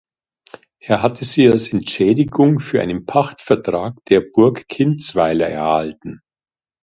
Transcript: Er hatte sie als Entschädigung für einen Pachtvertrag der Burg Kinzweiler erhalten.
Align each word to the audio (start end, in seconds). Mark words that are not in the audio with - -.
Er 0.79 1.03
hatte 1.03 1.25
sie 1.25 1.47
als 1.47 1.71
Entschädigung 1.71 2.59
für 2.59 2.81
einen 2.81 3.05
Pachtvertrag 3.05 3.93
der 4.09 4.21
Burg 4.33 4.67
Kinzweiler 4.67 5.47
erhalten. 5.47 6.21